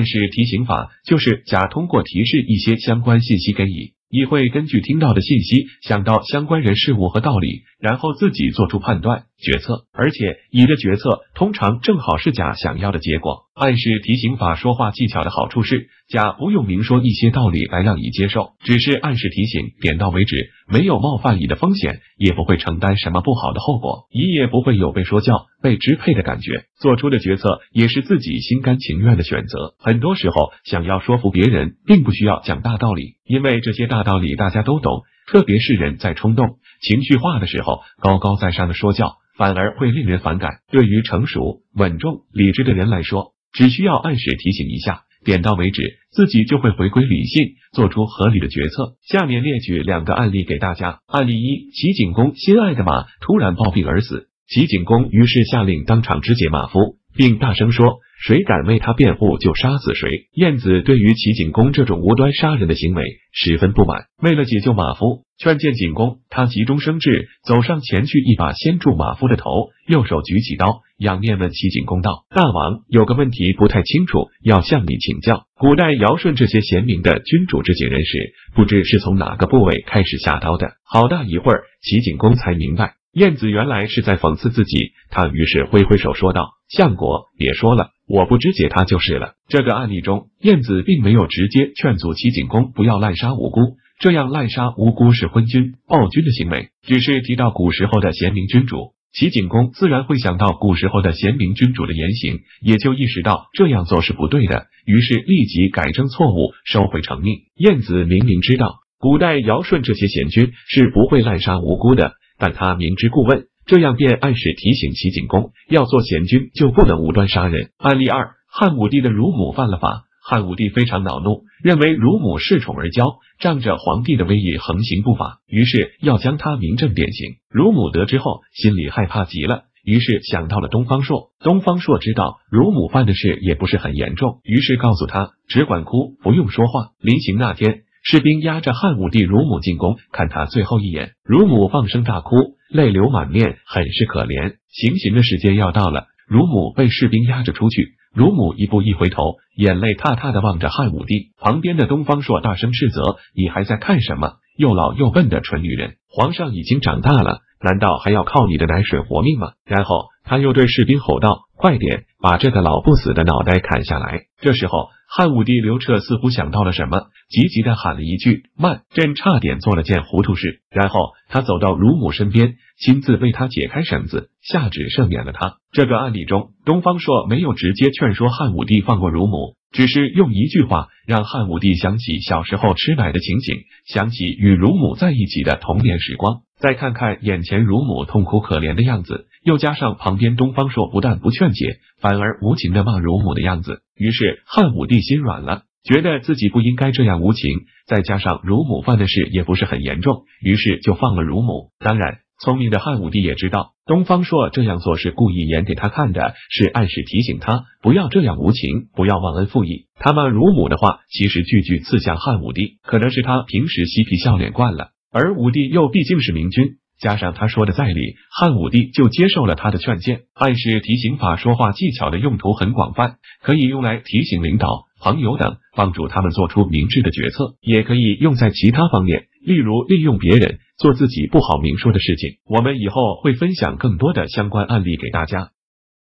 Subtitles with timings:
[0.00, 3.92] 暗示提醒法就是甲通过提示一些相关信息给乙。
[4.08, 13.49] 乙会根据听到的信息想到相关人事物和道理，然后自己做出判断决策，而且乙的决策通常正好是甲想要的结果。
[13.60, 29.74] 暗示提醒法说话技巧的好处是，甲不用明说一些道理来让乙接受，只是暗示提醒，点到为止，没有冒犯乙的风险，也不会承担什么不好的后果，乙也不会有被说教、被支配的感觉，做出的决策也是自己心甘情愿的选择。
[29.78, 35.02] 很多时候，想要说服别人，并不需要讲大道理，因为这些大道理大家都懂。
[35.26, 40.60] 特别是人在冲动、情绪化的时候，高高在上的说教，反而会令人反感。
[40.70, 48.94] 对于成熟、稳重、理智的人来说，只需要按时提醒一下，点到为止，自己就会回归理性，做出合理的决策。
[49.02, 51.00] 下面列举两个案例给大家。
[51.06, 58.00] 案例一：齐景公心爱的马突然暴毙而死，齐景公于是下令当场肢解马夫，并大声说。
[58.22, 60.28] 谁敢为他辩护，就杀死谁。
[60.34, 75.46] 晏子对于齐景公这种无端杀人的行为十分不满，为了解救马夫，劝谏景公，他急中生智，走上前去，一把掀住马夫的头，右手举起刀，仰面问齐景公道：“大王，有个问题不太清楚，要向你请教。
[75.54, 84.92] 古代尧舜这些贤明的君主之景人士，不知是从哪个部位开始下刀的？”好大一会儿，齐景公才明白，晏子原来是在讽刺自己。
[85.08, 89.34] 他于是挥挥手说道：“相国，别说了。”我不肢解他就是了。
[89.46, 96.70] 这个案例中，晏子并没有直接劝阻齐景公不要滥杀无辜，这样滥杀无辜是昏君暴君的行为。
[96.82, 107.42] 只是提到古时候的贤明君主，齐景公自然会想到古时候的贤明君主的言行，也就意识到这样做是不对的，于是立即改正错误，收回成命。
[107.54, 113.49] 晏子明明知道古代尧舜这些贤君是不会滥杀无辜的，但他明知故问。
[113.70, 117.70] 这样便暗示提醒齐景公，要做贤君就不能无端杀人。
[117.78, 127.36] 案例二：汉武帝的乳母犯了法，汉武帝非常恼怒，认为乳母恃宠而骄，仗着皇帝的威仪横行不法，于是要将他明正典刑。
[127.48, 131.30] 乳母得知后，心里害怕极了，于是想到了东方朔。
[131.38, 136.88] 东方朔知道乳母犯的事也不是很严重，于是告诉他，只管哭，不用说话。
[137.00, 137.82] 临行那天。
[138.02, 141.12] 士兵押着汉武帝乳母进宫，看他最后一眼。
[141.22, 144.54] 乳母放声大哭，泪流满面，很是可怜。
[144.68, 147.94] 行刑的时间要到了，乳母被士兵押着出去。
[148.14, 151.32] 乳母一步一回头，眼泪踏踏的望着汉武帝。
[151.38, 154.34] 旁边的东方朔大声斥责：“你还在看什么？
[154.56, 155.94] 又老又笨的蠢女人！
[156.08, 164.90] 皇上已经长大了，难道还要靠你的奶水活命吗？”然后他又对士兵吼道：“快点，把这个老不死的脑袋砍下来！”这时候。
[165.12, 170.60] 汉武帝刘彻似乎想到了什么，急急的喊了一句：“慢！”朕差点做了件糊涂事。
[170.70, 175.56] 然后他走到乳母身边，亲自为他解开绳子，下旨赦免了他。
[175.72, 186.42] 这个案例中，东方朔没有直接劝说汉武帝放过乳母，只是用一句话让汉武帝想起小时候吃奶的情景，想起与乳母在一起的童年时光。
[186.60, 197.60] 再看看眼前乳母痛苦可怜的样子，又加上旁边东方朔不但不劝解，反而无情的骂乳母的样子，于是汉武帝心软了，觉得自己不应该这样无情。
[197.86, 201.70] 再加上乳母犯的事也不是很严重，于是就放了乳母。
[201.78, 209.86] 当然，聪明的汉武帝也知道东方朔这样做是故意演给他看的，是暗示提醒他不要这样无情，不要忘恩负义。
[209.96, 214.90] 他骂乳母的话，其实句句刺向汉武帝，可能是他平时嬉皮笑脸惯了。
[215.12, 220.20] 而武帝又毕竟是明君，加上他说的在理，汉武帝就接受了他的劝谏。
[220.34, 232.36] 暗示提醒法说话技巧的用途很广泛，可以用来提醒领导、朋友等，帮助他们做出明智的决策；也可以用在其他方面，例如利用别人做自己不好明说的事情。
[232.44, 235.50] 我们以后会分享更多的相关案例给大家。